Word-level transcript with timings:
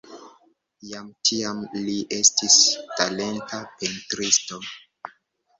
Jam 0.91 1.11
tiam 1.29 1.59
li 1.83 1.93
estis 2.17 2.57
talenta 2.97 3.61
pentristo. 3.75 4.63